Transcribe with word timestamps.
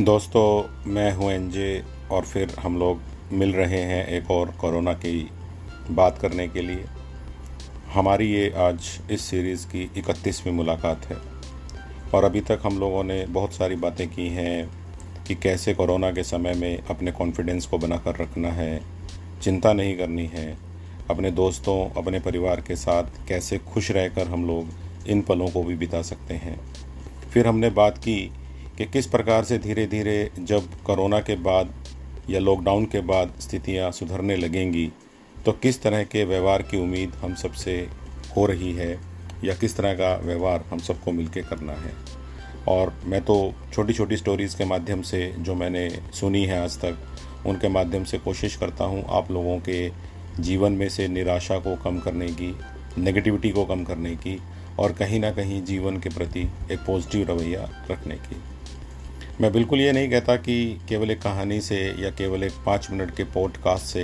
दोस्तों, 0.00 0.90
मैं 0.90 1.12
हूँ 1.12 1.30
एनजे 1.30 1.82
और 2.10 2.22
फिर 2.22 2.54
हम 2.60 2.76
लोग 2.78 3.00
मिल 3.32 3.52
रहे 3.52 3.80
हैं 3.82 4.06
एक 4.06 4.30
और 4.30 4.50
कोरोना 4.50 4.92
की 4.94 5.30
बात 5.90 6.18
करने 6.18 6.46
के 6.48 6.62
लिए। 6.62 6.84
हमारी 7.94 8.30
ये 8.32 8.50
आज 8.58 8.90
इस 9.10 9.20
सीरीज़ 9.20 9.66
की 9.66 9.90
इकतीसवीं 9.96 10.52
मुलाकात 10.52 11.06
है 11.06 11.16
और 12.14 12.24
अभी 12.24 12.40
तक 12.40 12.60
हम 12.62 12.78
लोगों 12.78 13.04
ने 13.04 13.24
बहुत 13.26 13.54
सारी 13.54 13.76
बातें 13.76 14.08
की 14.08 14.28
हैं 14.28 14.70
कि 15.26 15.34
कैसे 15.34 15.74
कोरोना 15.74 16.10
के 16.10 16.22
समय 16.22 16.54
में 16.54 16.78
अपने 16.80 17.12
कॉन्फिडेंस 17.12 17.66
को 17.66 17.78
बनाकर 17.78 18.16
रखना 18.16 18.52
है, 18.52 18.80
चिंता 19.42 19.72
नहीं 19.72 19.96
करनी 19.98 20.26
है, 20.26 20.58
अपने 21.10 21.30
दोस्तों, 21.30 21.78
अपने 22.02 22.20
परिवार 22.20 22.60
के 22.60 22.76
साथ 22.76 23.26
कैसे 23.28 23.58
खुश 23.72 23.90
रहकर 23.90 24.28
हम 24.28 24.46
लोग 24.46 25.08
इन 25.08 25.22
पलों 25.22 25.48
को 25.48 25.62
भी 25.62 25.76
बिता 25.76 26.02
सकते 26.02 26.34
हैं। 26.34 26.60
फिर 27.30 27.46
हमने 27.46 27.70
बात 27.70 27.98
की 27.98 28.30
कि 28.78 28.84
किस 28.84 29.06
प्रकार 29.06 29.44
से 29.44 29.56
धीरे 29.58 29.86
धीरे 29.86 30.30
जब 30.38 30.66
कोरोना 30.84 31.18
के 31.20 31.34
बाद 31.36 31.72
या 32.30 32.40
लॉकडाउन 32.40 32.84
के 32.84 33.00
बाद 33.00 33.32
स्थितियाँ 33.40 33.90
सुधरने 33.92 34.36
लगेंगी 34.36 34.86
तो 35.44 35.52
किस 35.52 35.82
तरह 35.82 36.02
के 36.04 36.24
व्यवहार 36.24 36.62
की 36.62 36.80
उम्मीद 36.80 37.14
हम 37.14 37.34
सबसे 37.34 37.74
हो 38.36 38.44
रही 38.46 38.72
है 38.72 38.90
या 39.44 39.54
किस 39.54 39.76
तरह 39.76 39.94
का 39.94 40.14
व्यवहार 40.16 40.64
हम 40.70 40.78
सबको 40.78 41.12
मिलके 41.12 41.42
करना 41.42 41.72
है। 41.72 41.92
और 42.68 42.92
मैं 43.04 43.20
तो 43.20 43.54
छोटी 43.72 43.92
छोटी 43.92 44.16
स्टोरीज़ 44.16 44.56
के 44.56 44.64
माध्यम 44.64 45.02
से 45.02 45.34
जो 45.38 45.54
मैंने 45.54 45.88
सुनी 46.14 46.44
है 46.44 46.62
आज 46.62 46.76
तक, 46.78 46.98
उनके 47.46 47.68
माध्यम 47.68 48.04
से 48.04 48.18
कोशिश 48.18 48.56
करता 48.56 48.84
हूँ 48.84 49.04
आप 49.08 49.30
लोगों 49.30 49.58
के 49.58 49.88
जीवन 50.42 50.72
में 50.72 50.88
से 50.88 51.08
निराशा 51.08 51.58
को 51.58 51.74
कम 51.76 51.98
करने 51.98 52.28
की 52.32 52.54
नेगेटिविटी 52.98 53.50
को 53.50 53.64
कम 53.64 53.84
करने 53.84 54.14
की 54.16 54.38
और 54.78 54.92
कहीं 54.92 55.20
ना 55.20 55.30
कहीं 55.30 55.62
जीवन 55.64 55.98
के 55.98 56.08
प्रति 56.08 56.48
एक 56.72 56.78
पॉजिटिव 56.78 57.26
रवैया 57.30 57.68
रखने 57.90 58.14
की। 58.16 58.36
मैं 59.40 59.52
बिल्कुल 59.52 59.80
ये 59.80 59.90
नहीं 59.92 60.08
कहता 60.10 60.34
कि 60.36 60.80
केवल 60.88 61.10
एक 61.10 61.20
कहानी 61.22 61.60
से 61.60 61.76
या 61.98 62.10
केवल 62.10 62.44
एक 62.44 62.52
पाँच 62.66 62.90
मिनट 62.90 63.10
के 63.16 63.24
पॉडकास्ट 63.24 63.84
से 63.84 64.02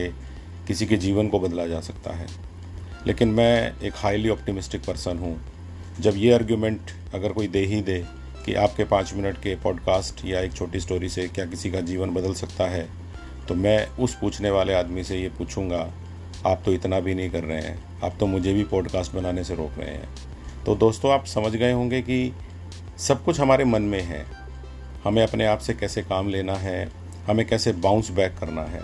किसी 0.66 0.86
के 0.86 0.96
जीवन 0.96 1.28
को 1.28 1.38
बदला 1.40 1.66
जा 1.66 1.80
सकता 1.80 2.12
है। 2.12 2.26
लेकिन 3.06 3.28
मैं 3.28 3.80
एक 3.82 3.92
हाईली 3.96 4.28
ऑप्टिमिस्टिक 4.28 4.80
पर्सन 4.80 5.18
हूँ। 5.18 5.36
जब 6.00 6.14
ये 6.16 6.32
आर्ग्यूमेंट 6.34 6.90
अगर 7.14 7.32
कोई 7.32 7.46
दे 7.46 7.64
ही 7.66 7.80
दे 7.82 7.98
कि 8.46 8.54
आपके 8.54 8.84
पाँच 8.84 9.12
मिनट 9.14 9.38
के 9.38 9.54
पॉडकास्ट 9.54 10.24
या 10.24 10.40
एक 10.40 10.52
छोटी 10.52 10.80
स्टोरी 10.80 11.08
से 11.08 11.26
क्या 11.28 11.46
किसी 11.46 11.70
का 11.70 11.80
जीवन 11.80 12.10
बदल 12.10 12.34
सकता 12.34 12.64
है 12.64 12.86
तो 13.48 13.54
मैं 13.54 13.86
उस 13.98 14.14
पूछने 14.14 14.50
वाले 14.50 14.74
आदमी 14.74 15.04
से 15.04 15.18
ये 15.18 15.28
पूछूँगा, 15.28 15.80
आप 16.46 16.62
तो 16.64 16.72
इतना 16.72 17.00
भी 17.00 17.14
नहीं 17.14 17.30
कर 17.30 17.44
रहे 17.44 17.60
हैं। 17.60 18.00
आप 18.04 18.16
तो 18.20 18.26
मुझे 18.26 18.52
भी 18.52 18.64
पॉडकास्ट 18.64 19.12
बनाने 19.12 19.44
से 19.44 19.54
रोक 19.54 19.78
रहे 19.78 19.90
हैं। 19.90 20.08
तो 20.66 20.74
दोस्तों, 20.76 21.12
आप 21.12 21.26
समझ 21.26 21.52
गए 21.52 21.72
होंगे 21.72 22.02
कि 22.02 22.32
सब 22.98 23.24
कुछ 23.24 23.40
हमारे 23.40 23.64
मन 23.64 23.82
में 23.82 24.00
है। 24.00 24.43
हमें 25.04 25.22
अपने 25.22 25.46
आप 25.46 25.58
से 25.58 25.74
कैसे 25.74 26.02
काम 26.02 26.28
लेना 26.28 26.54
है, 26.54 26.88
हमें 27.26 27.46
कैसे 27.46 27.72
बाउंस 27.72 28.10
बैक 28.10 28.36
करना 28.40 28.62
है। 28.64 28.82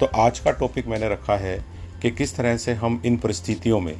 तो 0.00 0.06
आज 0.16 0.38
का 0.38 0.50
टॉपिक 0.50 0.86
मैंने 0.86 1.08
रखा 1.08 1.36
है 1.36 1.58
कि 2.02 2.10
किस 2.10 2.36
तरह 2.36 2.56
से 2.56 2.72
हम 2.72 3.00
इन 3.06 3.16
परिस्थितियों 3.16 3.80
में, 3.80 3.96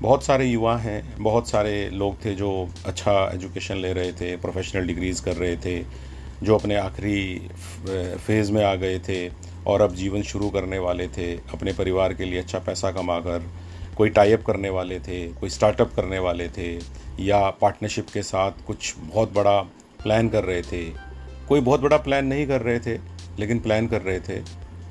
बहुत 0.00 0.24
सारे 0.24 0.46
युवा 0.46 0.76
हैं, 0.76 1.16
बहुत 1.18 1.48
सारे 1.48 1.88
लोग 1.90 2.24
थे 2.24 2.34
जो 2.34 2.50
अच्छा 2.86 3.12
एजुकेशन 3.34 3.76
ले 3.76 3.92
रहे 3.92 4.12
थे 4.12 4.36
प्रोफेशनल 4.36 4.86
डिग्रीज़ 4.86 5.22
कर 5.22 5.36
रहे 5.36 5.56
थे, 5.56 5.78
जो 6.42 6.56
अपने 6.58 6.76
आखिरी 6.76 7.48
फ़ेज़ 8.16 8.52
में 8.52 8.64
आ 8.64 8.74
गए 8.74 8.98
थे 8.98 9.28
और 9.66 9.80
अब 9.80 9.94
जीवन 9.94 10.22
शुरू 10.22 10.50
करने 10.50 10.78
वाले 10.78 11.08
थे, 11.08 11.32
अपने 11.52 11.72
परिवार 11.72 12.14
के 12.14 12.24
लिए 12.24 12.38
अच्छा 12.38 12.58
पैसा 12.58 12.90
कमा 12.92 13.18
कर, 13.20 13.50
कोई 13.96 14.10
टाइप 14.10 14.44
करने 14.46 14.70
वाले 14.70 14.98
थे, 15.00 15.26
कोई 15.32 15.50
स्टार्टअप 15.50 15.92
करने 15.96 16.18
वाले 16.18 16.48
थे, 16.48 16.72
या 17.20 17.48
पार्टनरशिप 17.50 18.06
के 18.10 18.22
साथ 18.22 18.66
कुछ 18.66 18.94
बहुत 18.98 19.32
बड़ा 19.34 19.60
प्लान 20.04 20.28
कर 20.28 20.44
रहे 20.44 20.62
थे। 20.62 20.82
कोई 21.48 21.60
बहुत 21.60 21.80
बड़ा 21.80 21.96
प्लान 21.98 22.26
नहीं 22.26 22.46
कर 22.46 22.60
रहे 22.60 22.78
थे, 22.78 22.98
लेकिन 23.38 23.60
प्लान 23.60 23.86
कर 23.88 24.02
रहे 24.02 24.20
थे। 24.20 24.40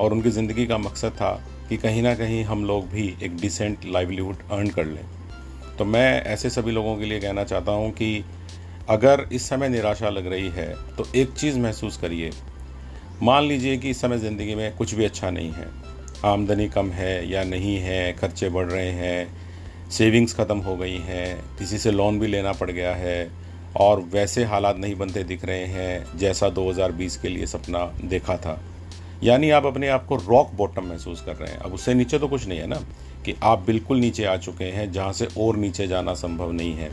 और 0.01 0.13
उनकी 0.13 0.29
ज़िंदगी 0.29 0.65
का 0.67 0.77
मकसद 0.77 1.11
था 1.11 1.31
कि 1.69 1.77
कहीं 1.77 2.01
ना 2.03 2.13
कहीं 2.15 2.43
हम 2.43 2.65
लोग 2.65 2.87
भी 2.89 3.07
एक 3.23 3.35
डिसेंट 3.37 3.85
लाइवलीहुड 3.85 4.37
अर्न 4.51 4.69
कर 4.69 4.85
लें। 4.85 5.05
तो 5.77 5.85
मैं 5.85 6.23
ऐसे 6.23 6.49
सभी 6.49 6.71
लोगों 6.71 6.95
के 6.97 7.05
लिए 7.05 7.19
कहना 7.19 7.43
चाहता 7.43 7.71
हूँ 7.71 7.91
कि 7.91 8.23
अगर 8.89 9.25
इस 9.33 9.47
समय 9.49 9.69
निराशा 9.69 10.09
लग 10.09 10.27
रही 10.27 10.49
है 10.49 10.67
तो 10.97 11.05
एक 11.15 11.31
चीज़ 11.31 11.59
महसूस 11.59 11.97
करिए। 11.97 12.31
मान 13.23 13.43
लीजिए 13.43 13.77
कि 13.77 13.89
इस 13.89 14.01
समय 14.01 14.17
ज़िंदगी 14.17 14.55
में 14.55 14.75
कुछ 14.75 14.93
भी 14.95 15.05
अच्छा 15.05 15.29
नहीं 15.29 15.51
है। 15.51 15.67
आमदनी 16.25 16.67
कम 16.69 16.89
है 16.91 17.29
या 17.29 17.43
नहीं 17.43 17.77
है, 17.77 18.13
खर्चे 18.13 18.49
बढ़ 18.49 18.65
रहे 18.65 18.91
हैं 18.91 19.89
सेविंग्स 19.91 20.35
ख़त्म 20.35 20.57
हो 20.57 20.75
गई 20.75 20.97
हैं, 20.99 21.57
किसी 21.57 21.77
से 21.77 21.91
लोन 21.91 22.19
भी 22.19 22.27
लेना 22.27 22.51
पड़ 22.53 22.69
गया 22.71 22.93
है 22.95 23.42
और 23.77 24.01
वैसे 24.01 24.43
हालात 24.43 24.77
नहीं 24.77 24.95
बनते 24.95 25.23
दिख 25.23 25.45
रहे 25.45 25.65
हैं 25.65 26.17
जैसा 26.17 26.49
2020 26.49 27.17
के 27.17 27.29
लिए 27.29 27.45
सपना 27.45 27.85
देखा 28.03 28.37
था। 28.37 28.59
यानी 29.23 29.49
आप 29.49 29.65
अपने 29.65 29.87
आप 29.87 30.05
को 30.05 30.15
रॉक 30.15 30.51
बॉटम 30.53 30.83
महसूस 30.83 31.21
कर 31.21 31.35
रहे 31.35 31.51
हैं। 31.51 31.59
अब 31.59 31.73
उससे 31.73 31.93
नीचे 31.93 32.19
तो 32.19 32.27
कुछ 32.27 32.47
नहीं 32.47 32.59
है 32.59 32.67
ना, 32.67 32.81
कि 33.25 33.35
आप 33.43 33.59
बिल्कुल 33.59 33.97
नीचे 33.97 34.25
आ 34.25 34.37
चुके 34.37 34.65
हैं, 34.65 34.91
जहाँ 34.91 35.13
से 35.13 35.27
और 35.37 35.57
नीचे 35.57 35.87
जाना 35.87 36.13
संभव 36.13 36.51
नहीं 36.51 36.73
है। 36.73 36.91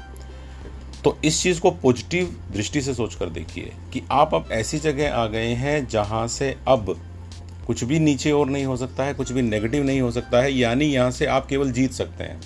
तो 1.05 1.19
इस 1.25 1.43
चीज़ 1.43 1.61
को 1.61 1.71
पॉजिटिव 1.71 2.37
दृष्टि 2.53 2.81
से 2.81 2.95
सोच 2.95 3.15
कर 3.15 3.29
देखिए 3.29 3.73
कि 3.93 4.03
आप 4.11 4.35
अब 4.35 4.49
ऐसी 4.53 4.79
जगह 4.79 5.15
आ 5.15 5.27
गए 5.27 5.47
हैं 5.47 5.89
जहाँ 5.89 6.29
से 6.29 6.57
अब 6.69 7.01
कुछ 7.67 7.85
भी 7.85 7.99
नीचे 7.99 8.33
और 8.33 8.49
नहीं 8.49 8.65
हो 8.65 8.77
सकता 8.77 9.05
है, 9.05 9.15
कुछ 9.15 9.33
भी 9.33 9.43
नेगेटिव 9.43 9.85
नहीं 9.85 10.01
हो 10.01 10.11
सकता 10.11 10.43
है। 10.43 10.53
यानी 10.53 10.85
यहाँ 10.85 11.11
से 11.11 11.27
आप 11.27 11.47
केवल 11.47 11.73
जीत 11.73 11.93
सकते 11.93 12.25
हैं। 12.25 12.41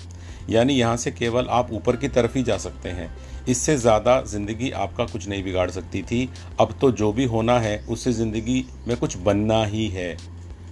यानी 0.49 0.73
यहाँ 0.73 0.97
से 0.97 1.11
केवल 1.11 1.47
आप 1.49 1.71
ऊपर 1.71 1.95
की 1.95 2.07
तरफ़ 2.07 2.37
ही 2.37 2.43
जा 2.43 2.57
सकते 2.57 2.89
हैं। 2.89 3.17
इससे 3.49 3.75
ज़्यादा 3.77 4.19
ज़िंदगी 4.23 4.69
आपका 4.73 5.05
कुछ 5.05 5.27
नहीं 5.27 5.43
बिगाड़ 5.43 5.69
सकती 5.71 6.01
थी। 6.03 6.29
अब 6.59 6.73
तो 6.81 6.91
जो 6.93 7.11
भी 7.13 7.25
होना 7.25 7.59
है, 7.59 7.77
उससे 7.79 8.13
ज़िंदगी 8.13 8.65
में 8.87 8.95
कुछ 8.97 9.17
बनना 9.19 9.63
ही 9.65 9.87
है। 9.89 10.15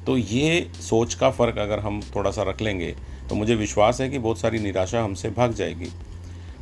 तो 0.06 0.18
ये 0.18 0.70
सोच 0.82 1.14
का 1.14 1.30
फ़र्क 1.32 1.58
अगर 1.60 1.80
हम 1.80 2.02
थोड़ा 2.16 2.32
सा 2.32 2.44
रख 2.44 2.62
लेंगे 2.62 2.96
तो 3.30 3.36
मुझे 3.36 3.56
विश्वास 3.56 4.02
है 4.02 4.10
कि 4.10 4.20
बहुत 4.20 4.40
सारी 4.40 4.60
निराशा 4.60 5.04
हमसे 5.04 5.30
भाग 5.32 5.54
जाएगी। 5.54 5.92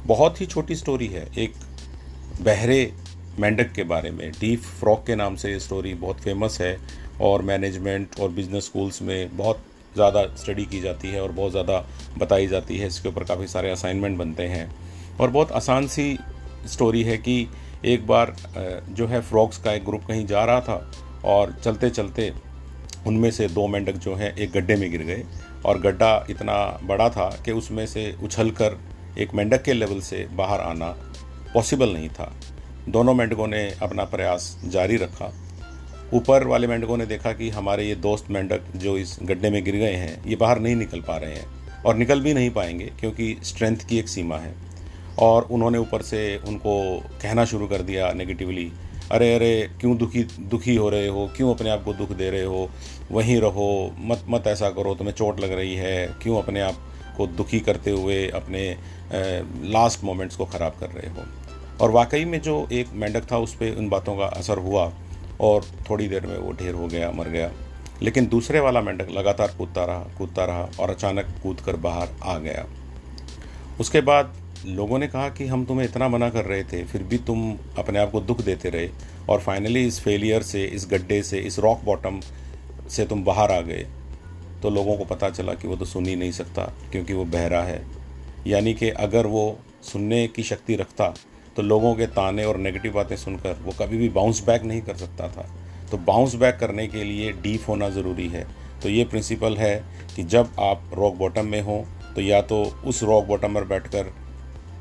बहुत 0.07 0.41
ही 0.41 0.45
छोटी 0.45 0.75
स्टोरी 0.75 1.07
है, 1.07 1.27
एक 1.37 1.53
बहरे 2.41 2.91
मेंढक 3.39 3.71
के 3.71 3.83
बारे 3.85 4.11
में। 4.11 4.31
डीप 4.31 4.61
फ्रॉक 4.79 5.05
के 5.07 5.15
नाम 5.15 5.35
से 5.35 5.51
ये 5.51 5.59
स्टोरी 5.59 5.93
बहुत 5.95 6.21
फ़ेमस 6.21 6.59
है 6.61 6.77
और 7.21 7.41
मैनेजमेंट 7.41 8.19
और 8.19 8.29
बिज़नेस 8.31 8.65
स्कूल्स 8.65 9.01
में 9.01 9.37
बहुत 9.37 9.63
ज़्यादा 9.95 10.23
स्टडी 10.35 10.65
की 10.65 10.79
जाती 10.81 11.07
है 11.07 11.21
और 11.21 11.31
बहुत 11.31 11.51
ज़्यादा 11.51 11.83
बताई 12.17 12.47
जाती 12.47 12.77
है। 12.77 12.87
इसके 12.87 13.09
ऊपर 13.09 13.23
काफ़ी 13.23 13.47
सारे 13.47 13.71
असाइनमेंट 13.71 14.17
बनते 14.17 14.43
हैं। 14.45 14.69
और 15.19 15.29
बहुत 15.29 15.51
आसान 15.51 15.87
सी 15.87 16.17
स्टोरी 16.67 17.03
है 17.03 17.17
कि 17.17 17.47
एक 17.85 18.05
बार 18.07 18.35
जो 18.89 19.07
है 19.07 19.21
फ्रॉक्स 19.21 19.57
का 19.57 19.73
एक 19.73 19.85
ग्रुप 19.85 20.05
कहीं 20.07 20.25
जा 20.25 20.43
रहा 20.45 20.61
था 20.61 20.91
और 21.25 21.55
चलते 21.63 21.89
चलते 21.89 22.31
उनमें 23.07 23.29
से 23.31 23.47
दो 23.47 23.67
मेंढक 23.67 23.95
जो 23.95 24.15
हैं 24.15 24.35
एक 24.35 24.51
गड्ढे 24.51 24.75
में 24.75 24.89
गिर 24.91 25.01
गए 25.01 25.23
और 25.65 25.79
गड्ढा 25.81 26.25
इतना 26.29 26.79
बड़ा 26.83 27.09
था 27.09 27.29
कि 27.45 27.51
उसमें 27.51 27.85
से 27.87 28.15
उछल 28.23 28.51
कर 28.51 28.77
एक 29.19 29.33
मेंढक 29.33 29.63
के 29.63 29.73
लेवल 29.73 29.99
से 29.99 30.27
बाहर 30.31 30.59
आना 30.59 30.87
पॉसिबल 31.53 31.89
नहीं 31.89 32.09
था। 32.09 32.31
दोनों 32.89 33.13
मेंढकों 33.13 33.47
ने 33.47 33.63
अपना 33.81 34.03
प्रयास 34.03 34.61
जारी 34.65 34.97
रखा। 34.97 35.33
ऊपर 36.13 36.47
वाले 36.47 36.67
मेंढकों 36.67 36.97
ने 36.97 37.05
देखा 37.05 37.31
कि 37.33 37.49
हमारे 37.49 37.83
ये 37.83 37.95
दोस्त 37.95 38.29
मेंढक 38.29 38.61
जो 38.75 38.97
इस 38.97 39.17
गड्ढे 39.23 39.49
में 39.49 39.63
गिर 39.63 39.75
गए 39.75 39.93
हैं, 39.93 40.23
ये 40.25 40.35
बाहर 40.35 40.59
नहीं 40.59 40.75
निकल 40.75 41.01
पा 41.01 41.17
रहे 41.17 41.35
हैं 41.35 41.83
और 41.85 41.95
निकल 41.95 42.21
भी 42.21 42.33
नहीं 42.33 42.49
पाएँगे 42.49 42.91
क्योंकि 42.99 43.37
स्ट्रेंथ 43.43 43.87
की 43.89 43.99
एक 43.99 44.09
सीमा 44.09 44.37
है। 44.37 44.53
और 45.21 45.47
उन्होंने 45.51 45.77
ऊपर 45.77 46.01
से 46.01 46.41
उनको 46.47 47.03
कहना 47.21 47.45
शुरू 47.45 47.67
कर 47.67 47.81
दिया 47.81 48.11
नेगेटिवली 48.11 48.71
अरे 49.11 49.35
अरे, 49.35 49.69
क्यों 49.79 49.97
दुखी 49.97 50.23
दुखी 50.23 50.75
हो 50.75 50.89
रहे 50.89 51.07
हो? 51.07 51.29
क्यों 51.35 51.55
अपने 51.55 51.69
आप 51.69 51.83
को 51.83 51.93
दुख 51.93 52.09
दे 52.09 52.29
रहे 52.29 52.43
हो? 52.43 52.69
वहीं 53.11 53.37
रहो, 53.37 53.95
मत 53.99 54.23
मत 54.29 54.47
ऐसा 54.47 54.69
करो, 54.69 54.95
तुम्हें 54.95 55.15
चोट 55.15 55.39
लग 55.39 55.51
रही 55.51 55.75
है। 55.75 56.07
क्यों 56.07 56.41
अपने 56.41 56.61
आप 56.61 56.75
को 57.17 57.27
दुखी 57.27 57.59
करते 57.59 57.91
हुए 57.91 58.27
अपने 58.27 58.77
लास्ट 59.71 60.03
मोमेंट्स 60.03 60.35
को 60.35 60.45
ख़राब 60.45 60.75
कर 60.79 60.89
रहे 60.89 61.09
हो? 61.09 61.25
और 61.81 61.91
वाकई 61.91 62.25
में 62.25 62.41
जो 62.41 62.67
एक 62.71 62.87
मेंढक 62.93 63.31
था, 63.31 63.37
उस 63.37 63.53
पर 63.53 63.75
उन 63.77 63.89
बातों 63.89 64.17
का 64.17 64.25
असर 64.25 64.57
हुआ 64.57 64.91
और 65.41 65.65
थोड़ी 65.89 66.07
देर 66.07 66.25
में 66.25 66.37
वो 66.37 66.51
ढेर 66.51 66.73
हो 66.73 66.87
गया, 66.87 67.11
मर 67.11 67.27
गया। 67.27 67.51
लेकिन 68.01 68.27
दूसरे 68.27 68.59
वाला 68.59 68.81
मेंढक 68.81 69.09
लगातार 69.09 69.47
कूदता 69.57 69.85
रहा 69.85 70.03
कूदता 70.17 70.45
रहा 70.45 70.69
और 70.79 70.89
अचानक 70.89 71.25
कूद 71.43 71.61
कर 71.61 71.75
बाहर 71.75 72.09
आ 72.23 72.37
गया। 72.37 72.65
उसके 73.79 74.01
बाद 74.01 74.33
लोगों 74.65 74.97
ने 74.99 75.07
कहा 75.07 75.29
कि 75.29 75.45
हम 75.47 75.65
तुम्हें 75.65 75.85
इतना 75.85 76.07
मना 76.07 76.29
कर 76.29 76.45
रहे 76.45 76.63
थे, 76.63 76.83
फिर 76.83 77.03
भी 77.03 77.17
तुम 77.17 77.53
अपने 77.77 77.99
आप 77.99 78.11
को 78.11 78.19
दुख 78.21 78.41
देते 78.41 78.69
रहे 78.69 78.89
और 79.29 79.39
फाइनली 79.39 79.85
इस 79.87 79.99
फेलियर 79.99 80.41
से, 80.43 80.63
इस 80.65 80.87
गड्ढे 80.91 81.21
से, 81.23 81.39
इस 81.39 81.59
रॉक 81.59 81.81
बॉटम 81.85 82.19
से 82.89 83.05
तुम 83.05 83.23
बाहर 83.23 83.51
आ 83.51 83.59
गए। 83.61 83.85
तो 84.61 84.69
लोगों 84.69 84.95
को 84.97 85.05
पता 85.05 85.29
चला 85.29 85.53
कि 85.53 85.67
वो 85.67 85.75
तो 85.75 85.85
सुन 85.85 86.05
ही 86.05 86.15
नहीं 86.15 86.31
सकता, 86.31 86.63
क्योंकि 86.91 87.13
वो 87.13 87.25
बहरा 87.25 87.61
है। 87.63 87.81
यानी 88.47 88.73
कि 88.73 88.89
अगर 88.89 89.27
वो 89.27 89.57
सुनने 89.83 90.27
की 90.27 90.43
शक्ति 90.43 90.75
रखता 90.75 91.13
तो 91.57 91.61
लोगों 91.61 91.93
के 91.95 92.05
ताने 92.07 92.43
और 92.45 92.57
नेगेटिव 92.57 92.93
बातें 92.93 93.15
सुनकर 93.17 93.57
वो 93.63 93.71
कभी 93.79 93.97
भी 93.97 94.07
बाउंस 94.09 94.43
बैक 94.45 94.63
नहीं 94.63 94.81
कर 94.81 94.95
सकता 94.95 95.27
था। 95.27 95.49
तो 95.91 95.97
बाउंस 95.97 96.35
बैक 96.35 96.55
करने 96.55 96.87
के 96.87 97.03
लिए 97.03 97.31
डीप 97.33 97.67
होना 97.67 97.89
ज़रूरी 97.89 98.27
है। 98.29 98.45
तो 98.83 98.89
ये 98.89 99.03
प्रिंसिपल 99.05 99.57
है 99.57 99.75
कि 100.15 100.23
जब 100.25 100.51
आप 100.59 100.91
रॉक 100.93 101.15
बॉटम 101.15 101.47
में 101.47 101.61
हो 101.61 101.85
तो 102.15 102.21
या 102.21 102.41
तो 102.43 102.63
उस 102.85 103.03
रॉक 103.03 103.25
बॉटम 103.25 103.53
पर 103.55 103.63
बैठकर 103.63 104.13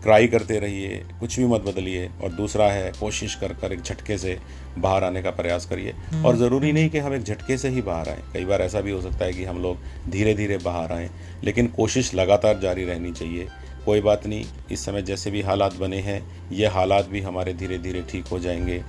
क्राई 0.02 0.26
करते 0.28 0.58
रहिए 0.58 1.02
कुछ 1.20 1.38
भी 1.38 1.46
मत 1.46 1.60
बदलिए 1.60 2.08
और 2.22 2.32
दूसरा 2.32 2.70
है 2.72 2.92
कोशिश 3.00 3.34
कर 3.34 3.52
कर 3.52 3.72
एक 3.72 3.82
झटके 3.82 4.16
से 4.18 4.36
बाहर 4.78 5.04
आने 5.04 5.22
का 5.22 5.30
प्रयास 5.30 5.66
करिए। 5.66 5.94
और 6.24 6.36
ज़रूरी 6.36 6.72
नहीं 6.72 6.88
कि 6.90 6.98
हम 6.98 7.14
एक 7.14 7.22
झटके 7.22 7.56
से 7.58 7.68
ही 7.68 7.82
बाहर 7.82 8.08
आएँ। 8.08 8.22
कई 8.32 8.44
बार 8.44 8.62
ऐसा 8.62 8.80
भी 8.80 8.90
हो 8.90 9.00
सकता 9.02 9.24
है 9.24 9.32
कि 9.32 9.44
हम 9.44 9.58
लोग 9.62 10.10
धीरे 10.10 10.34
धीरे 10.34 10.56
बाहर 10.58 10.92
आएँ 10.92 11.10
लेकिन 11.44 11.66
कोशिश 11.66 12.14
लगातार 12.14 12.58
जारी 12.58 12.84
रहनी 12.84 13.12
चाहिए। 13.12 13.48
कोई 13.84 14.00
बात 14.00 14.26
नहीं 14.26 14.44
इस 14.72 14.84
समय 14.84 15.02
जैसे 15.02 15.30
भी 15.30 15.42
हालात 15.42 15.74
बने 15.74 15.98
हैं 16.00 16.22
ये 16.52 16.66
हालात 16.68 17.08
भी 17.08 17.20
हमारे 17.20 17.54
धीरे 17.54 17.78
धीरे 17.78 18.02
ठीक 18.10 18.26
हो 18.26 18.38
जाएँगे। 18.38 18.82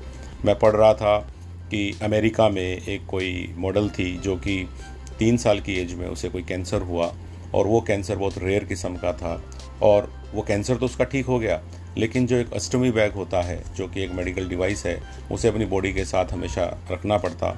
मैं 0.45 0.57
पढ़ 0.59 0.75
रहा 0.75 0.93
था 0.93 1.17
कि 1.71 1.99
अमेरिका 2.03 2.47
में 2.49 2.63
एक 2.63 3.05
कोई 3.05 3.53
मॉडल 3.57 3.89
थी 3.89 4.11
जो 4.17 4.35
कि 4.37 4.63
तीन 5.19 5.37
साल 5.37 5.59
की 5.59 5.73
एज 5.73 5.93
में 5.93 6.07
उसे 6.07 6.29
कोई 6.29 6.43
कैंसर 6.43 6.81
हुआ। 6.81 7.13
और 7.55 7.67
वो 7.67 7.81
कैंसर 7.81 8.15
बहुत 8.15 8.37
रेयर 8.37 8.63
किस्म 8.65 8.95
का 8.95 9.13
था। 9.13 9.41
और 9.83 10.11
वो 10.33 10.41
कैंसर 10.41 10.77
तो 10.77 10.85
उसका 10.85 11.03
ठीक 11.05 11.25
हो 11.25 11.39
गया, 11.39 11.61
लेकिन 11.97 12.27
जो 12.27 12.35
एक 12.35 12.53
अष्टमी 12.53 12.91
बैग 12.91 13.13
होता 13.13 13.41
है, 13.41 13.61
जो 13.75 13.87
कि 13.87 14.03
एक 14.03 14.11
मेडिकल 14.11 14.47
डिवाइस 14.49 14.85
है, 14.85 15.01
उसे 15.31 15.47
अपनी 15.47 15.65
बॉडी 15.65 15.93
के 15.93 16.05
साथ 16.05 16.31
हमेशा 16.33 16.65
रखना 16.91 17.17
पड़ता। 17.17 17.55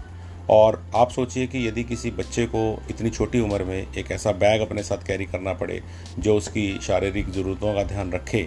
और 0.49 0.81
आप 0.95 1.11
सोचिए 1.11 1.47
कि 1.47 1.67
यदि 1.67 1.83
किसी 1.83 2.11
बच्चे 2.11 2.45
को 2.45 2.63
इतनी 2.89 3.09
छोटी 3.09 3.39
उम्र 3.39 3.63
में 3.63 3.93
एक 3.97 4.11
ऐसा 4.11 4.31
बैग 4.33 4.61
अपने 4.61 4.83
साथ 4.83 5.05
कैरी 5.07 5.25
करना 5.25 5.53
पड़े, 5.53 5.81
जो 6.19 6.35
उसकी 6.35 6.79
शारीरिक 6.81 7.29
ज़रूरतों 7.29 7.73
का 7.73 7.83
ध्यान 7.83 8.11
रखे 8.11 8.43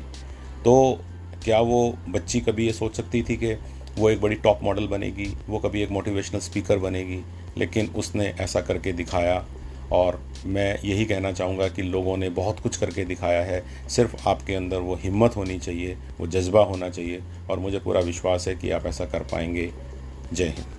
तो 0.64 0.98
क्या 1.44 1.60
वो 1.60 1.96
बच्ची 2.08 2.40
कभी 2.40 2.66
ये 2.66 2.72
सोच 2.72 2.96
सकती 2.96 3.22
थी 3.22 3.36
कि 3.36 3.52
वो 3.98 4.08
एक 4.10 4.20
बड़ी 4.20 4.34
टॉप 4.36 4.60
मॉडल 4.62 4.86
बनेगी, 4.86 5.26
वो 5.48 5.58
कभी 5.58 5.82
एक 5.82 5.90
मोटिवेशनल 5.90 6.40
स्पीकर 6.40 6.78
बनेगी, 6.78 7.22
लेकिन 7.58 7.86
उसने 7.96 8.26
ऐसा 8.40 8.60
करके 8.60 8.92
दिखाया 8.92 9.44
और 9.92 10.20
मैं 10.46 10.78
यही 10.84 11.04
कहना 11.04 11.32
चाहूँगा 11.32 11.68
कि 11.68 11.82
लोगों 11.82 12.16
ने 12.16 12.28
बहुत 12.30 12.60
कुछ 12.60 12.76
करके 12.76 13.04
दिखाया 13.04 13.42
है। 13.42 13.62
सिर्फ़ 13.88 14.28
आपके 14.28 14.54
अंदर 14.54 14.78
वो 14.78 14.94
हिम्मत 14.94 15.36
होनी 15.36 15.58
चाहिए, 15.58 15.96
वो 16.20 16.26
जज्बा 16.26 16.62
होना 16.62 16.90
चाहिए 16.90 17.22
और 17.50 17.58
मुझे 17.58 17.78
पूरा 17.78 18.00
विश्वास 18.00 18.48
है 18.48 18.54
कि 18.54 18.70
आप 18.70 18.86
ऐसा 18.86 19.04
कर 19.04 19.22
पाएँगे। 19.22 19.70
जय 20.32 20.44
हिंद। 20.44 20.75